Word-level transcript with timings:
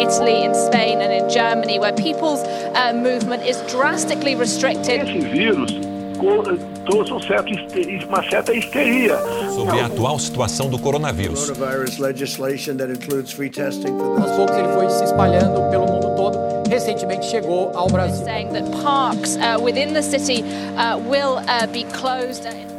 Italy, 0.00 0.44
in 0.44 0.54
Spain, 0.54 1.00
and 1.00 1.12
in 1.12 1.28
Germany, 1.28 1.78
where 1.78 1.92
people's 1.92 2.42
uh, 2.74 2.92
movement 2.94 3.44
is 3.44 3.60
drastically 3.70 4.34
restricted. 4.34 5.02
Esse 5.02 5.20
vírus 5.20 5.90
trouxe 6.84 7.12
um 7.12 7.20
certo, 7.20 7.52
uma 8.08 8.22
certa 8.28 8.52
histeria. 8.52 9.18
Sobre 9.54 9.80
a 9.80 9.86
atual 9.86 10.18
situação 10.18 10.68
do 10.68 10.78
coronavírus. 10.78 11.50
Aos 11.50 11.56
poucos 14.36 14.56
ele 14.56 14.68
foi 14.74 14.90
se 14.90 15.04
espalhando 15.04 15.70
pelo 15.70 15.86
mundo 15.86 16.14
todo. 16.16 16.38
Recentemente 16.68 17.26
chegou 17.26 17.70
ao 17.74 17.88
Brasil. 17.88 18.24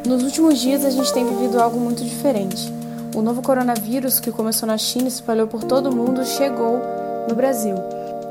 Nos 0.08 0.24
últimos 0.24 0.60
dias 0.60 0.86
a 0.86 0.90
gente 0.90 1.14
tem 1.14 1.26
vivido 1.26 1.60
algo 1.60 1.80
muito 1.80 2.04
diferente. 2.04 2.72
O 3.14 3.22
novo 3.22 3.42
coronavírus 3.42 4.20
que 4.20 4.32
começou 4.32 4.68
na 4.68 4.78
China 4.78 5.08
e 5.08 5.12
se 5.12 5.18
espalhou 5.18 5.48
por 5.48 5.64
todo 5.64 5.90
o 5.90 5.96
mundo 5.96 6.26
chegou 6.26 7.01
no 7.28 7.36
Brasil. 7.36 7.76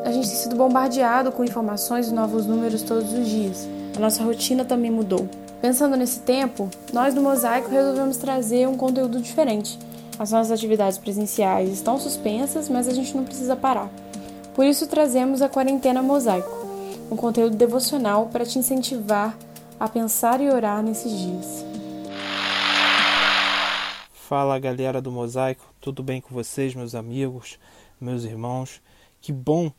A 0.05 0.11
gente 0.11 0.29
tem 0.29 0.37
sido 0.37 0.57
bombardeado 0.57 1.30
com 1.30 1.45
informações 1.45 2.09
e 2.09 2.15
novos 2.15 2.47
números 2.47 2.83
todos 2.83 3.13
os 3.13 3.29
dias. 3.29 3.69
A 3.97 4.01
nossa 4.01 4.25
rotina 4.25 4.65
também 4.65 4.91
mudou. 4.91 5.29
Pensando 5.61 5.97
nesse 5.97 6.21
tempo, 6.21 6.71
nós 6.93 7.13
do 7.15 7.21
Mosaico 7.21 7.69
resolvemos 7.69 8.16
trazer 8.16 8.66
um 8.66 8.77
conteúdo 8.77 9.21
diferente. 9.21 9.79
As 10.19 10.33
nossas 10.33 10.53
atividades 10.53 10.99
presenciais 10.99 11.69
estão 11.71 11.99
suspensas, 11.99 12.69
mas 12.69 12.89
a 12.89 12.95
gente 12.95 13.15
não 13.16 13.25
precisa 13.25 13.55
parar. 13.57 13.91
Por 14.55 14.65
isso 14.65 14.87
trazemos 14.87 15.43
a 15.43 15.49
Quarentena 15.49 16.02
Mosaico, 16.02 16.51
um 17.11 17.16
conteúdo 17.16 17.57
devocional 17.57 18.27
para 18.27 18.45
te 18.45 18.59
incentivar 18.59 19.37
a 19.79 19.88
pensar 19.88 20.41
e 20.41 20.51
orar 20.51 20.83
nesses 20.83 21.11
dias. 21.11 21.65
Fala 24.13 24.59
galera 24.59 25.01
do 25.01 25.11
Mosaico, 25.11 25.65
tudo 25.80 26.02
bem 26.02 26.21
com 26.21 26.35
vocês, 26.35 26.75
meus 26.75 26.95
amigos, 26.95 27.59
meus 28.00 28.24
irmãos? 28.24 28.80
Que 29.20 29.32
bom 29.32 29.73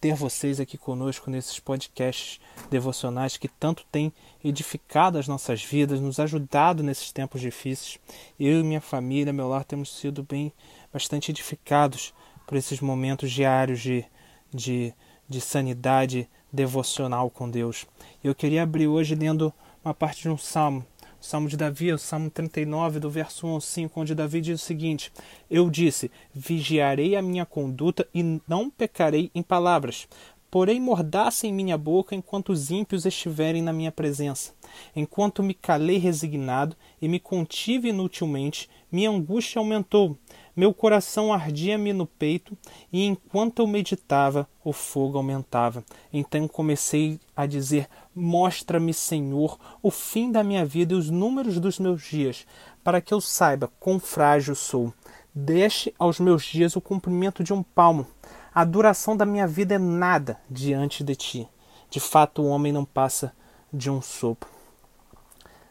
ter 0.00 0.14
vocês 0.14 0.60
aqui 0.60 0.76
conosco 0.78 1.30
nesses 1.30 1.58
podcasts 1.60 2.40
devocionais 2.70 3.36
que 3.36 3.48
tanto 3.48 3.84
têm 3.90 4.12
edificado 4.42 5.18
as 5.18 5.28
nossas 5.28 5.62
vidas, 5.62 6.00
nos 6.00 6.18
ajudado 6.18 6.82
nesses 6.82 7.12
tempos 7.12 7.40
difíceis. 7.40 7.98
Eu 8.38 8.60
e 8.60 8.62
minha 8.62 8.80
família, 8.80 9.32
meu 9.32 9.48
lar, 9.48 9.64
temos 9.64 9.94
sido 9.94 10.22
bem 10.22 10.52
bastante 10.92 11.30
edificados 11.30 12.14
por 12.46 12.56
esses 12.56 12.80
momentos 12.80 13.30
diários 13.30 13.80
de, 13.80 14.04
de, 14.52 14.94
de 15.28 15.40
sanidade 15.40 16.28
devocional 16.52 17.30
com 17.30 17.50
Deus. 17.50 17.86
Eu 18.22 18.34
queria 18.34 18.62
abrir 18.62 18.86
hoje 18.86 19.14
lendo 19.14 19.52
uma 19.84 19.92
parte 19.94 20.22
de 20.22 20.30
um 20.30 20.38
salmo 20.38 20.84
Salmo 21.24 21.48
de 21.48 21.56
Davi, 21.56 21.90
o 21.90 21.96
Salmo 21.96 22.28
39, 22.28 23.00
do 23.00 23.08
verso 23.08 23.46
1 23.46 23.50
ao 23.50 23.60
5, 23.60 23.98
onde 23.98 24.14
Davi 24.14 24.42
diz 24.42 24.60
o 24.60 24.64
seguinte: 24.64 25.10
Eu 25.50 25.70
disse: 25.70 26.10
Vigiarei 26.34 27.16
a 27.16 27.22
minha 27.22 27.46
conduta 27.46 28.06
e 28.14 28.42
não 28.46 28.68
pecarei 28.68 29.30
em 29.34 29.42
palavras. 29.42 30.06
Porém, 30.50 30.78
mordaça 30.78 31.46
em 31.46 31.52
minha 31.52 31.78
boca 31.78 32.14
enquanto 32.14 32.50
os 32.50 32.70
ímpios 32.70 33.06
estiverem 33.06 33.62
na 33.62 33.72
minha 33.72 33.90
presença. 33.90 34.52
Enquanto 34.94 35.42
me 35.42 35.54
calei 35.54 35.96
resignado 35.96 36.76
e 37.00 37.08
me 37.08 37.18
contive 37.18 37.88
inutilmente, 37.88 38.68
minha 38.92 39.08
angústia 39.08 39.60
aumentou. 39.60 40.18
Meu 40.56 40.72
coração 40.72 41.32
ardia-me 41.32 41.92
no 41.92 42.06
peito, 42.06 42.56
e 42.92 43.04
enquanto 43.04 43.58
eu 43.58 43.66
meditava, 43.66 44.48
o 44.62 44.72
fogo 44.72 45.18
aumentava. 45.18 45.82
Então 46.12 46.46
comecei 46.46 47.18
a 47.36 47.44
dizer: 47.44 47.88
Mostra-me, 48.14 48.94
Senhor, 48.94 49.58
o 49.82 49.90
fim 49.90 50.30
da 50.30 50.44
minha 50.44 50.64
vida 50.64 50.94
e 50.94 50.96
os 50.96 51.10
números 51.10 51.58
dos 51.58 51.80
meus 51.80 52.02
dias, 52.02 52.46
para 52.84 53.00
que 53.00 53.12
eu 53.12 53.20
saiba 53.20 53.72
quão 53.80 53.98
frágil 53.98 54.54
sou. 54.54 54.94
Deixe 55.34 55.92
aos 55.98 56.20
meus 56.20 56.44
dias 56.44 56.76
o 56.76 56.80
cumprimento 56.80 57.42
de 57.42 57.52
um 57.52 57.60
palmo. 57.62 58.06
A 58.54 58.64
duração 58.64 59.16
da 59.16 59.26
minha 59.26 59.48
vida 59.48 59.74
é 59.74 59.78
nada 59.78 60.38
diante 60.48 61.02
de 61.02 61.16
ti. 61.16 61.48
De 61.90 61.98
fato, 61.98 62.42
o 62.42 62.46
homem 62.46 62.72
não 62.72 62.84
passa 62.84 63.32
de 63.72 63.90
um 63.90 64.00
sopro. 64.00 64.53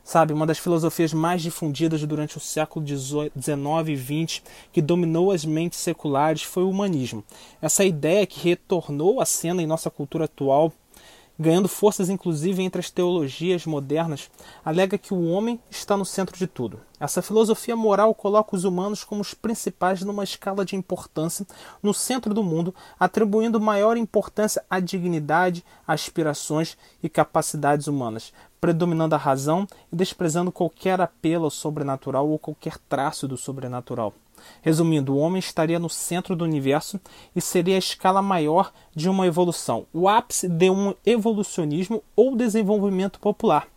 Sabe, 0.04 0.34
uma 0.34 0.46
das 0.46 0.60
filosofias 0.60 1.14
mais 1.14 1.42
difundidas 1.42 2.04
durante 2.06 2.36
o 2.38 2.40
século 2.40 2.86
XIX 2.86 3.88
e 3.88 3.96
XX, 3.96 4.42
que 4.72 4.82
dominou 4.82 5.32
as 5.32 5.46
mentes 5.46 5.80
seculares, 5.80 6.44
foi 6.44 6.64
o 6.64 6.70
humanismo. 6.70 7.24
Essa 7.62 7.86
ideia 7.86 8.28
que 8.28 8.50
retornou 8.50 9.22
à 9.22 9.26
cena 9.26 9.64
em 9.64 9.68
nossa 9.68 9.90
cultura 9.90 10.26
atual 10.26 10.74
ganhando 11.40 11.68
forças 11.68 12.10
inclusive 12.10 12.62
entre 12.62 12.80
as 12.80 12.90
teologias 12.90 13.66
modernas, 13.66 14.30
alega 14.64 14.98
que 14.98 15.14
o 15.14 15.30
homem 15.30 15.60
está 15.70 15.98
no 15.98 16.06
centro 16.06 16.38
de 16.38 16.48
tudo. 16.48 16.80
Essa 17.04 17.22
filosofia 17.22 17.76
moral 17.76 18.16
coloca 18.16 18.56
os 18.56 18.64
humanos 18.64 19.04
como 19.04 19.20
os 19.20 19.34
principais 19.34 20.02
numa 20.04 20.24
escala 20.24 20.64
de 20.64 20.78
importância 20.78 21.46
no 21.82 21.94
centro 21.94 22.34
do 22.34 22.42
mundo, 22.42 22.74
atribuindo 22.98 23.60
maior 23.60 23.98
importância 23.98 24.64
à 24.70 24.80
dignidade, 24.80 25.66
aspirações 25.86 26.78
e 27.04 27.10
capacidades 27.10 27.88
humanas, 27.88 28.32
predominando 28.62 29.16
a 29.16 29.18
razão 29.18 29.68
e 29.92 29.98
desprezando 29.98 30.50
qualquer 30.50 31.02
apelo 31.02 31.44
ao 31.44 31.52
sobrenatural 31.52 32.30
ou 32.30 32.40
qualquer 32.40 32.78
traço 32.88 33.28
do 33.28 33.36
sobrenatural. 33.36 34.14
Resumindo, 34.62 35.14
o 35.14 35.18
homem 35.18 35.40
estaria 35.40 35.80
no 35.80 35.90
centro 35.90 36.38
do 36.38 36.46
universo 36.46 37.02
e 37.36 37.42
seria 37.42 37.76
a 37.76 37.80
escala 37.80 38.22
maior 38.22 38.72
de 38.96 39.10
uma 39.10 39.28
evolução, 39.28 39.86
o 39.92 40.08
ápice 40.08 40.48
de 40.48 40.70
um 40.70 40.94
evolucionismo 41.06 42.02
ou 42.16 42.34
desenvolvimento 42.34 43.20
popular. 43.20 43.73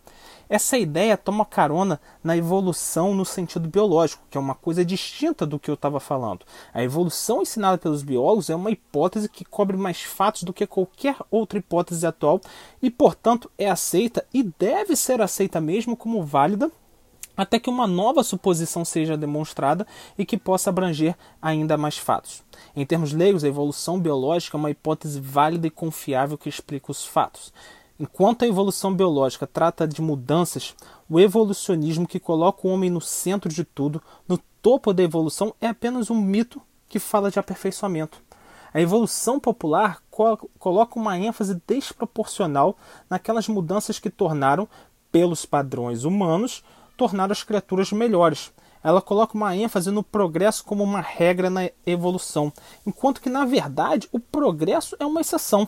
Essa 0.49 0.79
ideia 0.79 1.17
toma 1.17 1.45
carona 1.45 2.01
na 2.23 2.37
evolução 2.37 3.15
no 3.15 3.25
sentido 3.25 3.69
biológico, 3.69 4.23
que 4.31 4.39
é 4.39 4.41
uma 4.41 4.55
coisa 4.55 4.85
distinta 4.85 5.45
do 5.45 5.59
que 5.59 5.71
eu 5.71 5.75
estava 5.75 5.99
falando. 5.99 6.45
A 6.73 6.83
evolução 6.83 7.43
ensinada 7.43 7.79
pelos 7.79 8.03
biólogos 8.03 8.49
é 8.49 8.55
uma 8.55 8.71
hipótese 8.71 9.29
que 9.29 9.45
cobre 9.45 9.77
mais 9.77 10.03
fatos 10.03 10.45
do 10.45 10.53
que 10.53 10.67
qualquer 10.67 11.17
outra 11.31 11.59
hipótese 11.59 12.07
atual 12.07 12.41
e, 12.81 12.91
portanto, 12.91 13.51
é 13.59 13.69
aceita 13.69 14.25
e 14.33 14.43
deve 14.43 14.95
ser 14.95 15.21
aceita 15.21 15.61
mesmo 15.61 15.97
como 15.97 16.23
válida 16.23 16.71
até 17.37 17.59
que 17.59 17.69
uma 17.69 17.87
nova 17.87 18.25
suposição 18.25 18.85
seja 18.85 19.17
demonstrada 19.17 19.87
e 20.17 20.25
que 20.25 20.39
possa 20.39 20.71
abranger 20.71 21.15
ainda 21.41 21.77
mais 21.77 21.99
fatos. 21.99 22.43
Em 22.75 22.87
termos 22.87 23.13
leigos, 23.13 23.45
a 23.45 23.49
evolução 23.49 24.01
biológica 24.01 24.57
é 24.57 24.61
uma 24.61 24.71
hipótese 24.71 25.21
válida 25.21 25.67
e 25.67 25.71
confiável 25.71 26.39
que 26.39 26.49
explica 26.49 26.91
os 26.91 27.05
fatos. 27.05 27.53
Enquanto 27.99 28.45
a 28.45 28.49
evolução 28.49 28.95
biológica 28.95 29.47
trata 29.47 29.89
de 29.89 30.03
mudanças, 30.03 30.75
o 31.09 31.19
evolucionismo 31.19 32.07
que 32.07 32.21
coloca 32.21 32.67
o 32.67 32.71
homem 32.71 32.91
no 32.91 33.01
centro 33.01 33.49
de 33.49 33.65
tudo, 33.65 34.03
no 34.29 34.39
topo 34.61 34.93
da 34.93 35.03
evolução, 35.03 35.55
é 35.61 35.69
apenas 35.69 36.11
um 36.11 36.21
mito 36.21 36.61
que 36.89 36.99
fala 36.99 37.31
de 37.31 37.39
aperfeiçoamento. 37.39 38.21
A 38.75 38.81
evolução 38.81 39.41
popular 39.41 40.03
coloca 40.59 40.99
uma 40.99 41.19
ênfase 41.19 41.59
desproporcional 41.67 42.77
naquelas 43.09 43.49
mudanças 43.49 43.99
que 43.99 44.11
tornaram, 44.11 44.69
pelos 45.11 45.47
padrões 45.47 46.05
humanos, 46.05 46.63
tornar 46.99 47.33
as 47.33 47.43
criaturas 47.43 47.91
melhores. 47.93 48.53
Ela 48.85 49.01
coloca 49.01 49.35
uma 49.35 49.57
ênfase 49.57 49.91
no 49.91 50.03
progresso 50.03 50.63
como 50.63 50.85
uma 50.85 51.01
regra 51.01 51.49
na 51.49 51.71
evolução, 51.87 52.53
enquanto 52.87 53.23
que, 53.23 53.31
na 53.31 53.47
verdade, 53.47 54.07
o 54.13 54.21
progresso 54.21 54.95
é 55.01 55.07
uma 55.07 55.23
exceção. 55.23 55.67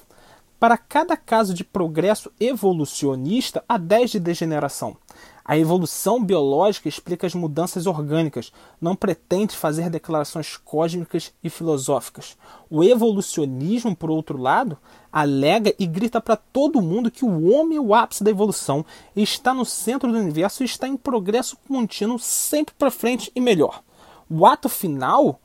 Para 0.59 0.77
cada 0.77 1.17
caso 1.17 1.55
de 1.55 1.63
progresso 1.63 2.33
evolucionista, 2.41 3.65
há 3.69 3.79
10 3.79 4.11
de 4.11 4.21
degeneração. 4.21 4.97
A 5.45 5.57
evolução 5.57 6.23
biológica 6.23 6.89
explica 6.89 7.27
as 7.27 7.35
mudanças 7.35 7.87
orgânicas, 7.87 8.53
não 8.81 8.97
pretende 8.97 9.57
fazer 9.57 9.89
declarações 9.89 10.57
cósmicas 10.57 11.33
e 11.43 11.49
filosóficas. 11.49 12.37
O 12.69 12.83
evolucionismo, 12.83 13.95
por 13.95 14.11
outro 14.11 14.37
lado, 14.37 14.77
alega 15.13 15.73
e 15.79 15.87
grita 15.87 16.21
para 16.21 16.37
todo 16.37 16.83
mundo 16.83 17.11
que 17.11 17.25
o 17.25 17.51
homem 17.51 17.79
é 17.79 17.81
o 17.81 17.95
ápice 17.95 18.25
da 18.25 18.31
evolução, 18.31 18.85
está 19.15 19.55
no 19.55 19.65
centro 19.65 20.11
do 20.11 20.19
universo 20.19 20.63
e 20.63 20.67
está 20.67 20.89
em 20.89 20.97
progresso 20.97 21.57
contínuo, 21.69 22.19
sempre 22.19 22.75
para 22.77 22.91
frente 22.91 23.31
e 23.35 23.41
melhor. 23.41 23.81
O 24.29 24.45
ato 24.45 24.69
final 24.69 25.41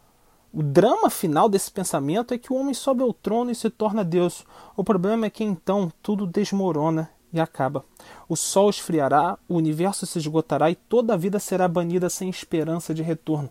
o 0.53 0.62
drama 0.62 1.10
final 1.10 1.50
desse 1.50 1.72
pensamento 1.72 2.31
é 2.31 2.38
que 2.38 2.54
o 2.54 2.56
homem 2.56 2.75
sobe 2.75 3.01
ao 3.01 3.12
trono 3.12 3.50
e 3.50 3.56
se 3.56 3.72
torna 3.72 4.04
Deus. 4.04 4.45
O 4.77 4.83
problema 4.83 5.25
é 5.25 5.30
que 5.30 5.44
então 5.44 5.92
tudo 6.00 6.27
desmorona 6.27 7.10
e 7.33 7.39
acaba. 7.39 7.83
O 8.30 8.36
sol 8.36 8.69
esfriará, 8.69 9.36
o 9.50 9.56
universo 9.56 10.06
se 10.06 10.19
esgotará 10.19 10.69
e 10.69 10.75
toda 10.75 11.16
a 11.16 11.18
vida 11.18 11.39
será 11.39 11.68
banida 11.68 12.07
sem 12.07 12.30
esperança 12.30 12.94
de 12.94 13.01
retorno. 13.01 13.50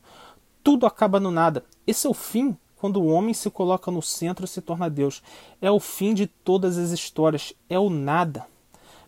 Tudo 0.62 0.87
acaba 0.87 1.19
no 1.19 1.32
nada. 1.32 1.65
Esse 1.85 2.06
é 2.06 2.11
o 2.11 2.15
fim 2.15 2.56
quando 2.76 3.03
o 3.03 3.06
homem 3.06 3.35
se 3.35 3.50
coloca 3.50 3.91
no 3.91 4.00
centro 4.00 4.44
e 4.44 4.49
se 4.49 4.61
torna 4.61 4.88
Deus. 4.88 5.25
É 5.61 5.73
o 5.73 5.81
fim 5.81 6.15
de 6.15 6.29
todas 6.29 6.79
as 6.79 6.93
histórias, 6.93 7.53
é 7.69 7.81
o 7.81 7.91
nada. 7.91 8.47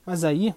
Mas 0.05 0.25
aí 0.25 0.53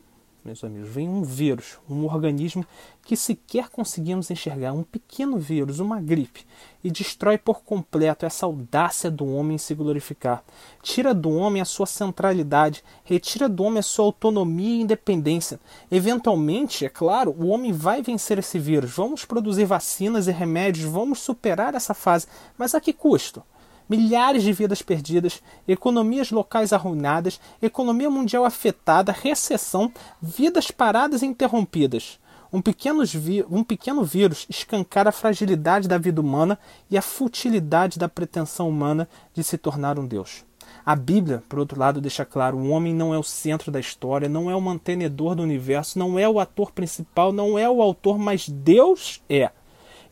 meus 0.48 0.64
amigos, 0.64 0.90
vem 0.90 1.10
um 1.10 1.24
vírus, 1.24 1.78
um 1.90 2.06
organismo 2.06 2.66
que 3.04 3.18
sequer 3.18 3.68
conseguimos 3.70 4.32
enxergar, 4.32 4.72
um 4.72 4.82
pequeno 4.82 5.38
vírus, 5.38 5.80
uma 5.80 6.00
gripe, 6.00 6.46
e 6.82 6.90
destrói 6.90 7.38
por 7.38 7.64
completo 7.64 8.26
essa 8.26 8.46
audácia 8.46 9.12
do 9.12 9.26
homem 9.26 9.56
em 9.56 9.58
se 9.58 9.76
glorificar. 9.76 10.42
Tira 10.82 11.14
do 11.14 11.30
homem 11.30 11.62
a 11.62 11.66
sua 11.66 11.86
centralidade, 11.86 12.82
retira 13.04 13.50
do 13.50 13.62
homem 13.62 13.80
a 13.80 13.84
sua 13.84 14.06
autonomia 14.06 14.78
e 14.78 14.82
independência. 14.82 15.60
Eventualmente, 15.92 16.86
é 16.86 16.90
claro, 16.90 17.36
o 17.38 17.48
homem 17.48 17.74
vai 17.74 18.02
vencer 18.02 18.40
esse 18.40 18.58
vírus. 18.58 18.92
Vamos 18.96 19.26
produzir 19.26 19.66
vacinas 19.66 20.28
e 20.28 20.32
remédios, 20.32 20.90
vamos 20.90 21.20
superar 21.20 21.76
essa 21.76 21.94
fase, 21.94 22.28
mas 22.58 22.74
a 22.74 22.80
que 22.80 22.94
custo? 22.94 23.44
Milhares 23.90 24.44
de 24.44 24.52
vidas 24.54 24.82
perdidas, 24.82 25.42
economias 25.68 26.32
locais 26.32 26.74
arruinadas, 26.74 27.40
economia 27.62 28.10
mundial 28.10 28.46
afetada, 28.46 29.12
recessão, 29.12 29.92
vidas 30.22 30.72
paradas 30.72 31.22
e 31.22 31.26
interrompidas. 31.26 32.20
Um 32.52 32.62
pequeno, 32.62 33.04
um 33.50 33.64
pequeno 33.64 34.04
vírus 34.04 34.46
escancara 34.50 35.10
a 35.10 35.14
fragilidade 35.14 35.88
da 35.88 35.98
vida 35.98 36.22
humana 36.22 36.58
e 36.90 36.98
a 36.98 37.02
futilidade 37.02 38.00
da 38.00 38.08
pretensão 38.08 38.70
humana 38.70 39.08
de 39.34 39.44
se 39.44 39.58
tornar 39.58 40.00
um 40.00 40.08
Deus. 40.08 40.46
A 40.86 40.96
Bíblia, 40.96 41.44
por 41.50 41.60
outro 41.60 41.78
lado, 41.78 42.00
deixa 42.00 42.24
claro: 42.24 42.58
o 42.58 42.70
homem 42.70 42.94
não 42.94 43.14
é 43.14 43.18
o 43.18 43.24
centro 43.24 43.70
da 43.72 43.80
história, 43.80 44.30
não 44.30 44.50
é 44.50 44.56
o 44.56 44.62
mantenedor 44.62 45.36
do 45.36 45.44
universo, 45.44 46.00
não 46.00 46.18
é 46.18 46.28
o 46.28 46.40
ator 46.40 46.72
principal, 46.72 47.34
não 47.34 47.60
é 47.60 47.70
o 47.70 47.82
autor, 47.82 48.18
mas 48.18 48.48
Deus 48.48 49.22
é. 49.30 49.52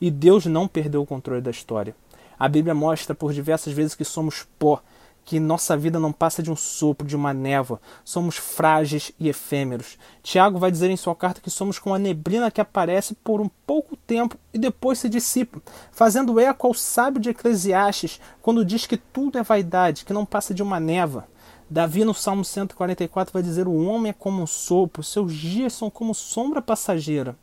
E 0.01 0.12
Deus 0.12 0.45
não 0.45 0.68
perdeu 0.68 1.01
o 1.01 1.06
controle 1.06 1.42
da 1.42 1.51
história. 1.51 1.95
A 2.38 2.48
Bíblia 2.48 2.74
mostra 2.74 3.16
por 3.16 3.34
diversas 3.34 3.74
vezes 3.74 3.96
que 3.96 4.04
somos 4.04 4.46
pó, 4.60 4.82
que 5.26 5.40
nossa 5.40 5.76
vida 5.76 6.00
não 6.00 6.12
passa 6.12 6.44
de 6.44 6.52
um 6.52 6.56
sopro, 6.56 7.08
de 7.08 7.16
uma 7.16 7.34
névoa. 7.34 7.82
Somos 8.04 8.38
frágeis 8.38 9.12
e 9.20 9.28
efêmeros. 9.28 9.98
Tiago 10.22 10.60
vai 10.60 10.70
dizer 10.70 10.90
em 10.92 10.96
sua 10.96 11.16
carta 11.16 11.42
que 11.42 11.50
somos 11.50 11.80
como 11.80 11.96
a 11.96 12.00
neblina 12.00 12.52
que 12.52 12.62
aparece 12.62 13.16
por 13.16 13.42
um 13.42 13.50
pouco 13.66 13.98
tempo 13.98 14.38
e 14.54 14.60
depois 14.60 15.00
se 15.00 15.10
dissipa, 15.10 15.60
fazendo 15.92 16.40
eco 16.40 16.68
ao 16.68 16.74
sábio 16.76 17.20
de 17.20 17.32
Eclesiastes, 17.32 18.22
quando 18.42 18.64
diz 18.64 18.86
que 18.86 18.98
tudo 18.98 19.40
é 19.40 19.44
vaidade, 19.44 20.06
que 20.06 20.14
não 20.14 20.26
passa 20.26 20.54
de 20.54 20.62
uma 20.62 20.80
névoa. 20.80 21.28
Davi, 21.68 22.06
no 22.06 22.14
Salmo 22.14 22.46
144, 22.46 23.34
vai 23.34 23.42
dizer: 23.42 23.68
O 23.68 23.86
homem 23.88 24.12
é 24.12 24.14
como 24.14 24.44
um 24.44 24.48
sopro, 24.48 25.02
seus 25.02 25.34
dias 25.34 25.74
são 25.74 25.90
como 25.90 26.14
sombra 26.14 26.62
passageira. 26.62 27.36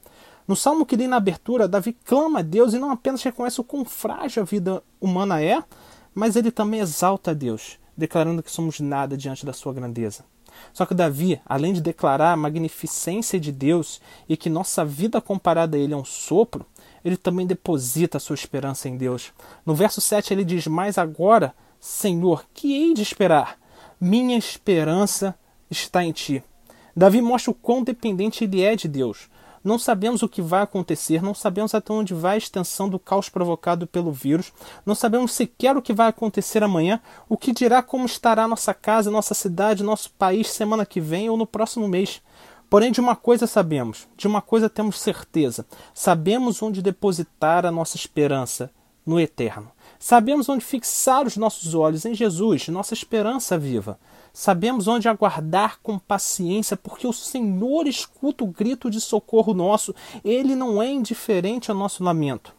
No 0.47 0.57
salmo 0.57 0.85
que 0.85 0.97
li 0.97 1.07
na 1.07 1.17
abertura, 1.17 1.69
Davi 1.69 1.93
clama 1.93 2.41
a 2.41 2.43
Deus 2.43 2.75
e 2.75 2.79
não 2.79 2.91
apenas 2.91 3.23
reconhece 3.23 3.61
o 3.61 3.65
quão 3.65 3.85
frágil 3.85 4.43
a 4.43 4.47
vida 4.47 4.83
humana 5.01 5.43
é, 5.43 5.63
mas 6.15 6.37
ele 6.37 6.51
também 6.51 6.81
exalta 6.81 7.31
a 7.31 7.35
Deus, 7.35 7.79
declarando 7.97 8.43
que 8.43 8.51
somos 8.51 8.81
nada 8.81 9.17
diante 9.17 9.47
da 9.47 9.53
sua 9.53 9.73
grandeza. 9.73 10.25
Só 10.73 10.85
que 10.85 10.95
Davi, 10.95 11.41
além 11.47 11.73
de 11.73 11.81
declarar 11.81 12.33
a 12.33 12.37
magnificência 12.37 13.41
de 13.41 13.51
Deus 13.51 14.01
e 14.29 14.37
que 14.37 14.51
nossa 14.51 14.85
vida 14.85 15.21
comparada 15.21 15.77
a 15.77 15.81
ele 15.81 15.95
é 15.95 15.97
um 15.97 16.05
sopro, 16.05 16.67
ele 17.05 17.17
também 17.17 17.47
deposita 17.47 18.19
a 18.19 18.21
sua 18.21 18.35
esperança 18.35 18.89
em 18.89 18.97
Deus. 18.97 19.33
No 19.67 19.75
verso 19.75 20.01
7 20.01 20.33
ele 20.33 20.45
diz: 20.45 20.67
Mas 20.67 20.99
agora, 20.99 21.55
Senhor, 21.81 22.45
que 22.55 22.73
hei 22.75 22.95
de 22.95 23.03
esperar? 23.03 23.59
Minha 24.01 24.37
esperança 24.37 25.35
está 25.71 26.05
em 26.05 26.13
ti. 26.13 26.43
Davi 26.95 27.23
mostra 27.23 27.51
o 27.51 27.55
quão 27.55 27.83
dependente 27.83 28.45
ele 28.45 28.63
é 28.63 28.77
de 28.77 28.87
Deus. 28.87 29.31
Não 29.65 29.79
sabemos 29.79 30.23
o 30.23 30.29
que 30.29 30.43
vai 30.43 30.63
acontecer, 30.63 31.23
não 31.23 31.35
sabemos 31.35 31.75
até 31.75 31.93
onde 31.93 32.15
vai 32.15 32.35
a 32.35 32.39
extensão 32.39 32.89
do 32.89 32.99
caos 32.99 33.29
provocado 33.29 33.87
pelo 33.87 34.11
vírus, 34.11 34.53
não 34.85 34.95
sabemos 34.95 35.33
sequer 35.33 35.77
o 35.77 35.83
que 35.83 35.93
vai 35.93 36.09
acontecer 36.09 36.63
amanhã, 36.63 37.01
o 37.29 37.37
que 37.37 37.53
dirá 37.53 37.83
como 37.83 38.07
estará 38.07 38.49
nossa 38.49 38.75
casa, 38.75 39.11
nossa 39.11 39.35
cidade, 39.35 39.85
nosso 39.85 40.11
país 40.11 40.51
semana 40.51 40.85
que 40.85 41.01
vem 41.01 41.31
ou 41.31 41.37
no 41.37 41.47
próximo 41.47 41.87
mês. 41.87 42.21
Porém, 42.69 42.91
de 42.91 43.01
uma 43.01 43.15
coisa 43.15 43.47
sabemos, 43.47 44.09
de 44.17 44.27
uma 44.27 44.41
coisa 44.41 44.69
temos 44.69 44.99
certeza: 44.99 45.67
sabemos 45.93 46.63
onde 46.63 46.81
depositar 46.81 47.67
a 47.67 47.71
nossa 47.71 47.97
esperança 47.97 48.71
no 49.05 49.21
eterno. 49.21 49.71
Sabemos 50.05 50.49
onde 50.49 50.65
fixar 50.65 51.29
os 51.29 51.37
nossos 51.37 51.77
olhos 51.77 52.05
em 52.05 52.13
Jesus, 52.13 52.67
nossa 52.67 52.93
esperança 52.93 53.57
viva. 53.57 53.97
Sabemos 54.33 54.89
onde 54.89 55.09
aguardar 55.09 55.79
com 55.81 55.97
paciência, 55.97 56.77
porque 56.77 57.07
o 57.07 57.13
Senhor 57.13 57.87
escuta 57.87 58.43
o 58.43 58.49
grito 58.49 58.91
de 58.91 59.01
socorro 59.01 59.55
nosso, 59.55 59.95
ele 60.25 60.57
não 60.57 60.83
é 60.83 60.91
indiferente 60.91 61.71
ao 61.71 61.77
nosso 61.77 62.03
lamento. 62.03 62.53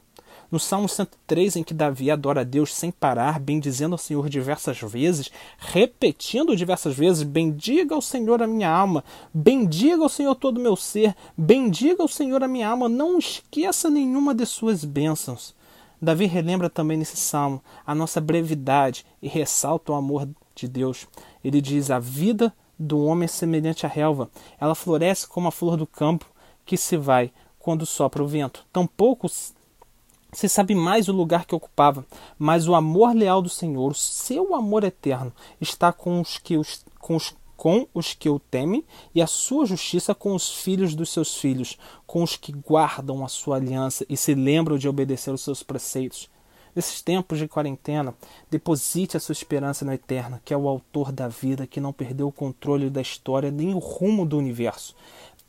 No 0.50 0.58
Salmo 0.58 0.88
103, 0.88 1.58
em 1.58 1.64
que 1.66 1.74
Davi 1.74 2.10
adora 2.10 2.42
a 2.42 2.46
Deus 2.46 2.74
sem 2.74 2.92
parar, 2.92 3.42
bendizendo 3.42 3.94
ao 3.94 4.00
Senhor 4.00 4.30
diversas 4.30 4.80
vezes, 4.80 5.30
repetindo 5.58 6.56
diversas 6.56 6.96
vezes: 6.96 7.24
Bendiga 7.24 7.94
ao 7.94 8.02
Senhor 8.02 8.42
a 8.42 8.48
minha 8.48 8.70
alma, 8.70 9.04
bendiga 9.34 10.02
ao 10.02 10.08
Senhor 10.08 10.36
todo 10.36 10.60
o 10.60 10.62
meu 10.62 10.78
ser, 10.78 11.14
bendiga 11.38 12.02
ao 12.02 12.08
Senhor 12.08 12.42
a 12.42 12.48
minha 12.48 12.70
alma, 12.70 12.88
não 12.88 13.20
esqueça 13.20 13.90
nenhuma 13.90 14.34
de 14.34 14.46
suas 14.46 14.86
bênçãos. 14.86 15.54
Davi 16.04 16.26
relembra 16.26 16.70
também 16.70 16.98
nesse 16.98 17.16
salmo 17.16 17.64
a 17.88 17.96
nossa 17.96 18.20
brevidade 18.20 19.06
e 19.22 19.28
ressalta 19.30 19.94
o 19.94 19.96
amor 19.96 20.28
de 20.54 20.68
Deus. 20.68 21.08
Ele 21.42 21.62
diz: 21.62 21.90
A 21.90 21.98
vida 21.98 22.54
do 22.78 23.06
homem 23.06 23.24
é 23.24 23.28
semelhante 23.28 23.86
à 23.86 23.90
relva, 23.90 24.30
ela 24.60 24.76
floresce 24.76 25.26
como 25.26 25.48
a 25.48 25.52
flor 25.52 25.78
do 25.78 25.88
campo 25.88 26.26
que 26.66 26.76
se 26.76 26.98
vai 26.98 27.32
quando 27.58 27.86
sopra 27.86 28.22
o 28.22 28.28
vento. 28.28 28.66
Tampouco 28.74 29.30
se 29.30 30.50
sabe 30.50 30.76
mais 30.76 31.08
o 31.08 31.14
lugar 31.14 31.46
que 31.46 31.56
ocupava, 31.56 32.06
mas 32.38 32.68
o 32.68 32.76
amor 32.76 33.16
leal 33.16 33.42
do 33.42 33.48
Senhor, 33.48 33.92
o 33.92 33.96
seu 33.96 34.54
amor 34.54 34.84
eterno, 34.84 35.32
está 35.62 35.94
com 35.94 36.20
os 36.20 36.38
que, 36.38 36.58
os, 36.58 36.84
com 37.00 37.16
os, 37.16 37.34
com 37.64 37.88
os 37.94 38.14
que 38.14 38.30
o 38.30 38.40
temem, 38.40 38.84
e 39.16 39.22
a 39.22 39.26
sua 39.26 39.66
justiça 39.66 40.14
com 40.14 40.36
os 40.36 40.54
filhos 40.54 40.94
dos 40.94 41.10
seus 41.10 41.38
filhos, 41.38 41.78
com 42.06 42.22
os 42.22 42.36
que 42.36 42.52
guardam 42.52 43.24
a 43.24 43.30
sua 43.30 43.56
aliança 43.56 44.06
e 44.10 44.18
se 44.18 44.36
lembram 44.36 44.78
de 44.78 44.90
obedecer 44.90 45.34
os 45.34 45.40
seus 45.40 45.64
preceitos. 45.64 46.30
Nesses 46.76 47.02
tempos 47.02 47.40
de 47.40 47.48
quarentena, 47.48 48.14
deposite 48.52 49.16
a 49.16 49.20
sua 49.22 49.32
esperança 49.32 49.86
no 49.86 49.94
Eterno, 49.94 50.42
que 50.44 50.54
é 50.54 50.58
o 50.58 50.68
autor 50.68 51.14
da 51.14 51.30
vida, 51.30 51.66
que 51.66 51.80
não 51.80 51.94
perdeu 51.94 52.28
o 52.28 52.34
controle 52.34 52.90
da 52.90 53.00
história 53.00 53.50
nem 53.50 53.74
o 53.74 53.80
rumo 53.80 54.26
do 54.26 54.38
universo. 54.38 54.94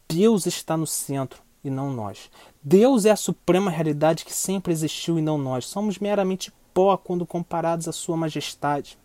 Deus 0.08 0.46
está 0.46 0.76
no 0.76 0.86
centro 0.86 1.42
e 1.64 1.68
não 1.68 1.92
nós. 1.92 2.30
Deus 2.62 3.06
é 3.06 3.10
a 3.10 3.16
suprema 3.16 3.72
realidade 3.72 4.24
que 4.24 4.32
sempre 4.32 4.72
existiu 4.72 5.18
e 5.18 5.22
não 5.22 5.36
nós. 5.36 5.66
Somos 5.66 5.98
meramente 5.98 6.52
pó 6.72 6.96
quando 6.96 7.26
comparados 7.26 7.88
à 7.88 7.92
sua 7.92 8.16
majestade. 8.16 8.96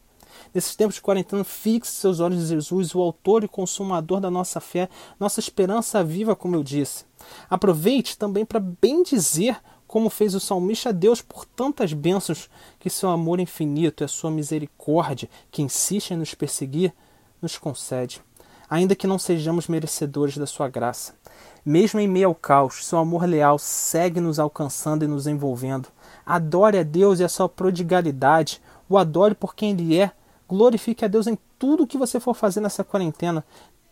Nesses 0.53 0.75
tempos 0.75 0.95
de 0.95 1.01
quarentena, 1.01 1.43
fixe 1.43 1.91
seus 1.91 2.19
olhos 2.19 2.43
em 2.43 2.47
Jesus, 2.47 2.93
o 2.95 3.01
autor 3.01 3.43
e 3.43 3.47
consumador 3.47 4.19
da 4.19 4.31
nossa 4.31 4.59
fé, 4.59 4.89
nossa 5.19 5.39
esperança 5.39 6.03
viva, 6.03 6.35
como 6.35 6.55
eu 6.55 6.63
disse. 6.63 7.05
Aproveite 7.49 8.17
também 8.17 8.45
para 8.45 8.59
bendizer 8.59 9.59
como 9.89 10.07
fez 10.09 10.35
o 10.35 10.39
salmista 10.39 10.89
a 10.89 10.91
Deus 10.91 11.19
por 11.19 11.45
tantas 11.45 11.93
bênçãos 11.93 12.47
que 12.79 12.91
seu 12.91 13.09
amor 13.09 13.39
infinito 13.39 14.03
e 14.03 14.05
a 14.05 14.07
sua 14.07 14.29
misericórdia, 14.29 15.27
que 15.49 15.63
insiste 15.63 16.11
em 16.11 16.17
nos 16.17 16.35
perseguir, 16.35 16.93
nos 17.41 17.57
concede, 17.57 18.21
ainda 18.69 18.95
que 18.95 19.07
não 19.07 19.17
sejamos 19.17 19.67
merecedores 19.67 20.37
da 20.37 20.45
sua 20.45 20.69
graça. 20.69 21.15
Mesmo 21.65 21.99
em 21.99 22.07
meio 22.07 22.27
ao 22.27 22.35
caos, 22.35 22.85
seu 22.85 22.99
amor 22.99 23.25
leal 23.25 23.57
segue 23.57 24.19
nos 24.19 24.37
alcançando 24.37 25.03
e 25.03 25.07
nos 25.07 25.25
envolvendo. 25.25 25.89
Adore 26.23 26.77
a 26.77 26.83
Deus 26.83 27.19
e 27.19 27.23
a 27.23 27.29
sua 27.29 27.49
prodigalidade, 27.49 28.61
o 28.87 28.95
adore 28.95 29.33
por 29.33 29.55
quem 29.55 29.71
Ele 29.71 29.97
é, 29.97 30.11
glorifique 30.49 31.05
a 31.05 31.07
Deus 31.07 31.27
em 31.27 31.37
tudo 31.59 31.85
que 31.85 31.97
você 31.97 32.19
for 32.19 32.33
fazer 32.33 32.59
nessa 32.59 32.83
quarentena. 32.83 33.45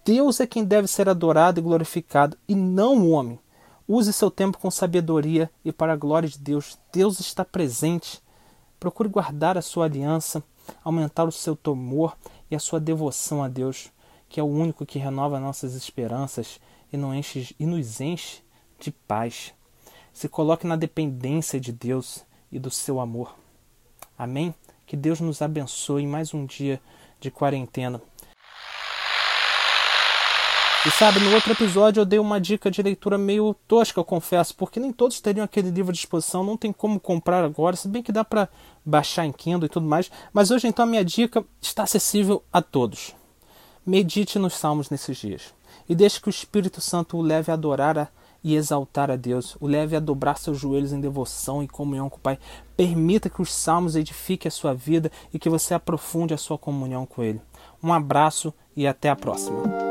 Deus 0.04 0.40
é 0.40 0.48
quem 0.48 0.66
deve 0.66 0.88
ser 0.88 1.08
adorado 1.08 1.60
e 1.60 1.64
glorificado, 1.64 2.36
e 2.48 2.56
não 2.56 2.98
o 2.98 3.12
homem. 3.12 3.40
Use 3.88 4.12
seu 4.12 4.32
tempo 4.32 4.58
com 4.58 4.72
sabedoria 4.72 5.50
e 5.64 5.72
para 5.72 5.94
a 5.94 5.96
glória 5.96 6.28
de 6.28 6.40
Deus. 6.40 6.78
Deus 6.92 7.20
está 7.20 7.46
presente. 7.46 8.22
Procure 8.80 9.08
guardar 9.08 9.58
a 9.58 9.62
sua 9.62 9.86
aliança, 9.86 10.44
aumentar 10.84 11.26
o 11.26 11.32
seu 11.32 11.56
temor 11.56 12.18
e 12.50 12.56
a 12.56 12.60
sua 12.60 12.80
devoção 12.80 13.44
a 13.44 13.48
Deus, 13.48 13.92
que 14.28 14.40
é 14.40 14.44
o 14.44 14.48
único 14.48 14.86
que 14.86 15.00
renova 15.00 15.40
nossas 15.40 15.76
esperanças 15.76 16.60
e, 16.92 16.98
não 16.98 17.14
enche, 17.14 17.56
e 17.60 17.66
nos 17.66 18.02
enche 18.02 18.42
de 18.80 18.92
paz. 18.92 19.54
Se 20.12 20.28
coloque 20.28 20.66
na 20.66 20.76
dependência 20.76 21.60
de 21.60 21.72
Deus 21.72 22.26
e 22.52 22.58
do 22.58 22.72
seu 22.72 23.00
amor. 23.00 23.36
Amém? 24.18 24.54
Que 24.88 24.96
Deus 24.96 25.20
nos 25.20 25.42
abençoe 25.42 26.04
em 26.04 26.08
mais 26.08 26.34
um 26.34 26.46
dia 26.46 26.80
de 27.20 27.30
quarentena. 27.30 28.02
E 30.86 30.92
sabe, 30.92 31.20
no 31.20 31.34
outro 31.34 31.52
episódio 31.52 32.00
eu 32.00 32.06
dei 32.06 32.18
uma 32.18 32.40
dica 32.40 32.72
de 32.72 32.82
leitura 32.82 33.18
meio 33.18 33.54
tosca, 33.68 34.00
eu 34.00 34.06
confesso, 34.06 34.56
porque 34.56 34.80
nem 34.80 34.94
todos 34.94 35.20
teriam 35.20 35.44
aquele 35.44 35.70
livro 35.70 35.92
à 35.92 35.94
disposição, 35.94 36.42
não 36.42 36.56
tem 36.56 36.72
como 36.72 37.02
comprar 37.02 37.44
agora, 37.44 37.76
se 37.76 37.90
bem 37.90 38.02
que 38.02 38.14
dá 38.14 38.24
para 38.24 38.48
baixar 38.86 39.26
em 39.26 39.34
Kindle 39.34 39.66
e 39.66 39.70
tudo 39.70 39.86
mais. 39.86 40.10
Mas 40.32 40.52
hoje 40.52 40.70
então 40.70 40.86
a 40.86 40.88
minha 40.88 41.04
dica 41.04 41.44
está 41.62 41.84
acessível 41.84 42.42
a 42.54 42.62
todos. 42.62 43.14
Medite 43.86 44.40
nos 44.40 44.54
salmos 44.54 44.90
nesses 44.90 45.18
dias 45.18 45.54
e 45.90 45.94
deixe 45.94 46.22
que 46.22 46.30
o 46.30 46.32
Espírito 46.32 46.80
Santo 46.80 47.18
o 47.18 47.22
leve 47.22 47.52
a 47.52 47.56
adorar 47.56 47.98
a 47.98 48.08
e 48.44 48.56
exaltar 48.56 49.10
a 49.10 49.16
Deus, 49.16 49.58
o 49.60 49.68
leve 49.68 49.96
a 49.96 50.00
dobrar 50.00 50.38
seus 50.38 50.58
joelhos 50.58 50.94
em 50.94 51.00
devoção 51.00 51.64
e 51.64 51.68
comunhão 51.68 52.10
com 52.10 52.18
o 52.18 52.22
Pai. 52.22 52.38
Permita 52.76 53.30
que 53.30 53.42
os 53.42 53.54
salmos 53.54 53.96
edifiquem 53.96 54.50
a 54.50 54.52
sua 54.52 54.74
vida 54.74 55.12
e 55.34 55.40
que 55.40 55.50
você 55.50 55.74
aprofunde 55.74 56.34
a 56.34 56.38
sua 56.38 56.58
comunhão 56.58 57.06
com 57.06 57.24
Ele. 57.24 57.42
Um 57.82 57.94
abraço 57.94 58.54
e 58.76 58.86
até 58.88 59.10
a 59.10 59.16
próxima. 59.16 59.87